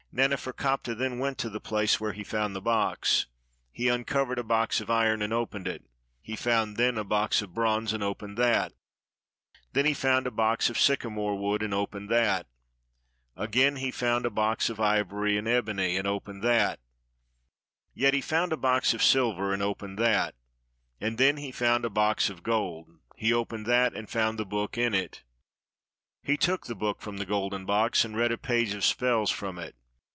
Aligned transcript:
Naneferkaptah 0.13 0.93
then 0.97 1.19
went 1.19 1.37
to 1.37 1.49
the 1.49 1.61
place 1.61 2.01
where 2.01 2.11
he 2.11 2.21
foimd 2.23 2.51
the 2.53 2.59
box. 2.59 3.27
He 3.71 3.87
uncovered 3.87 4.39
a 4.39 4.43
box 4.43 4.81
of 4.81 4.89
iron, 4.89 5.21
and 5.21 5.31
opened 5.31 5.69
it; 5.69 5.85
he 6.21 6.35
found 6.35 6.75
then 6.75 6.97
a 6.97 7.05
box 7.05 7.41
of 7.41 7.53
bronze, 7.53 7.93
and 7.93 8.03
opened 8.03 8.37
that; 8.37 8.73
then 9.71 9.85
he 9.85 9.93
found 9.93 10.27
a 10.27 10.29
box 10.31 10.69
of 10.69 10.77
sycamore 10.77 11.37
wood, 11.39 11.63
and 11.63 11.73
opened 11.73 12.09
that; 12.09 12.45
again 13.37 13.77
he 13.77 13.89
foimd 13.89 14.25
a 14.25 14.29
box 14.29 14.69
of 14.69 14.81
ivory 14.81 15.37
and 15.37 15.47
ebony, 15.47 15.95
and 15.95 16.05
opened 16.05 16.43
that; 16.43 16.81
yet, 17.93 18.13
he 18.13 18.19
found 18.19 18.51
a 18.51 18.57
box 18.57 18.93
of 18.93 19.01
silver, 19.01 19.53
and 19.53 19.63
opened 19.63 19.97
that; 19.97 20.35
and 20.99 21.17
then 21.19 21.37
he 21.37 21.53
found 21.53 21.85
a 21.85 21.89
box 21.89 22.29
of 22.29 22.43
gold; 22.43 22.97
he 23.15 23.31
opened 23.31 23.65
that, 23.65 23.93
and 23.93 24.09
found 24.09 24.37
the 24.37 24.43
book 24.45 24.77
in 24.77 24.93
it. 24.93 25.23
He 26.21 26.35
took 26.35 26.65
the 26.67 26.75
book 26.75 26.99
from 27.01 27.15
the 27.15 27.25
golden 27.25 27.65
box, 27.65 28.03
and 28.03 28.17
read 28.17 28.33
a 28.33 28.37
page 28.37 28.73
of 28.73 28.83
spells 28.83 29.31
from 29.31 29.57
it. 29.57 29.73